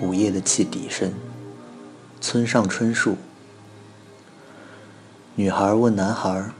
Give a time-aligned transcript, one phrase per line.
[0.00, 1.12] 午夜的汽笛声。
[2.20, 3.16] 村上春树。
[5.34, 6.50] 女孩问男孩：“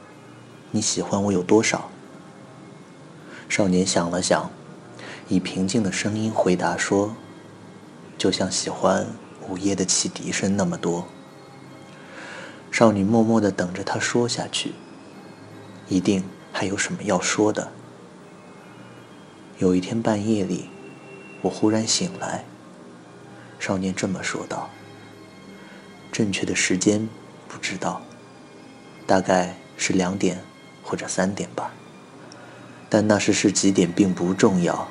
[0.72, 1.90] 你喜欢我有多少？”
[3.48, 4.50] 少年想了想，
[5.28, 7.14] 以平静的声音回答说
[8.18, 9.06] ：“就像喜欢
[9.48, 11.06] 午夜的汽笛声那么多。”
[12.72, 14.72] 少女默默的等着他说下去，
[15.88, 17.70] 一定还有什么要说的。
[19.58, 20.68] 有一天半夜里，
[21.42, 22.44] 我忽然醒来。
[23.68, 24.70] 少年这么说道
[26.10, 27.06] ：“正确的时间
[27.46, 28.00] 不知道，
[29.06, 30.42] 大概是两点
[30.82, 31.70] 或者三点吧。
[32.88, 34.88] 但那时是几点并不重要。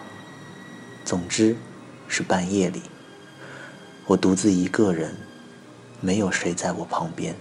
[1.03, 1.55] 总之，
[2.07, 2.83] 是半夜里，
[4.05, 5.17] 我独自一个人，
[5.99, 7.35] 没有谁在我旁边。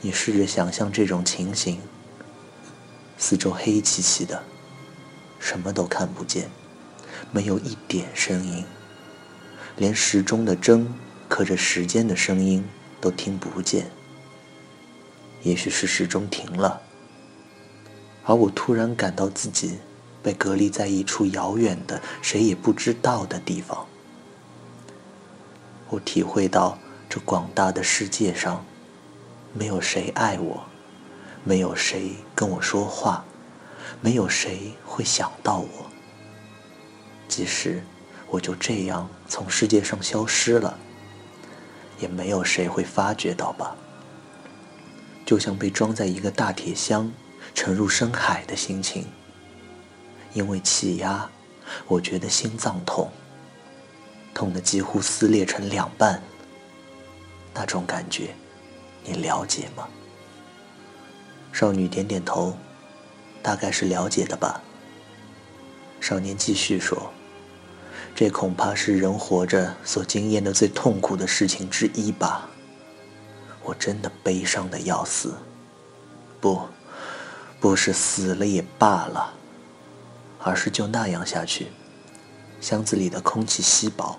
[0.00, 1.80] 你试着想象这种情形：
[3.16, 4.42] 四周黑漆漆的。”
[5.38, 6.50] 什么都看不见，
[7.30, 8.64] 没有一点声音，
[9.76, 10.92] 连时钟的针
[11.28, 12.64] 刻着时间的声音
[13.00, 13.90] 都听不见。
[15.42, 16.80] 也许是时钟停了，
[18.24, 19.78] 而我突然感到自己
[20.22, 23.86] 被隔离在一处遥远的、谁也不知道的地方。
[25.88, 28.64] 我体会到这广大的世界上，
[29.52, 30.64] 没有谁爱我，
[31.44, 33.24] 没有谁跟我说话。
[34.00, 35.68] 没有谁会想到我，
[37.28, 37.82] 即使
[38.28, 40.78] 我就这样从世界上消失了，
[41.98, 43.76] 也没有谁会发觉到吧？
[45.24, 47.10] 就像被装在一个大铁箱，
[47.54, 49.06] 沉入深海的心情。
[50.32, 51.28] 因为气压，
[51.86, 53.10] 我觉得心脏痛，
[54.34, 56.22] 痛得几乎撕裂成两半。
[57.54, 58.34] 那种感觉，
[59.02, 59.88] 你了解吗？
[61.52, 62.56] 少女点点头。
[63.42, 64.60] 大概是了解的吧。
[66.00, 67.12] 少年继续说
[68.16, 72.48] ：“这恐怕是人活着所经验的最痛苦的事情之一吧。
[73.62, 75.34] 我真的悲伤的要死，
[76.40, 76.62] 不，
[77.60, 79.34] 不是死了也罢了，
[80.42, 81.66] 而是就那样下去，
[82.58, 84.18] 箱子里的空气稀薄，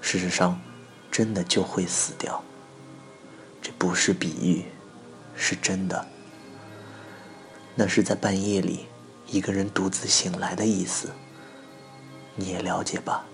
[0.00, 0.60] 事实上，
[1.10, 2.40] 真的就会死掉。
[3.60, 4.66] 这不是比喻，
[5.34, 6.06] 是真的。”
[7.74, 8.86] 那是在半夜里，
[9.26, 11.08] 一个人独自醒来的意思。
[12.36, 13.24] 你也了解吧？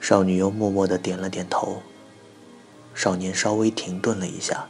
[0.00, 1.82] 少女又默默的点了点头。
[2.94, 4.66] 少年稍微停顿了一下。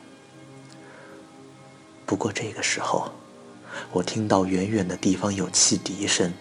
[2.04, 3.10] 不过这个时候，
[3.92, 6.32] 我听到远远的地方有汽笛声。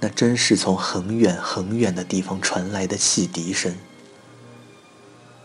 [0.00, 3.74] 那真是从很远很远的地方传来的汽笛声。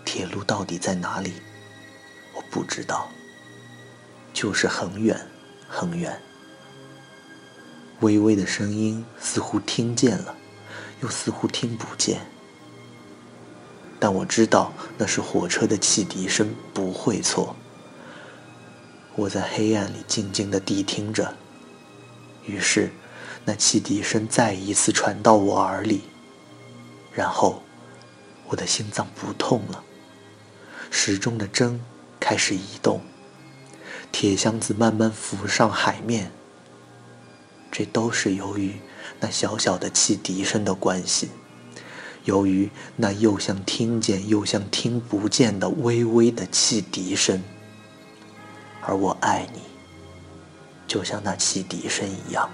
[0.06, 1.34] 铁路到底在哪里？
[2.34, 3.09] 我不知道。
[4.34, 5.19] 就是很远，
[5.68, 6.22] 很远。
[8.05, 10.35] 微微的声音似乎听见了，
[11.01, 12.21] 又似乎听不见。
[13.99, 17.55] 但我知道那是火车的汽笛声，不会错。
[19.15, 21.35] 我在黑暗里静静的谛听着，
[22.45, 22.91] 于是
[23.44, 26.03] 那汽笛声再一次传到我耳里，
[27.11, 27.63] 然后
[28.45, 29.83] 我的心脏不痛了，
[30.91, 31.81] 时钟的针
[32.19, 33.01] 开始移动。
[34.11, 36.31] 铁箱子慢慢浮上海面，
[37.78, 38.72] 这都是由于
[39.19, 41.28] 那小小的汽笛声的关系，
[42.24, 47.44] 由于那又像听见又像听不见的微微的汽笛声。
[48.81, 49.59] 而我爱你，
[50.88, 52.50] 就像那汽笛声一样。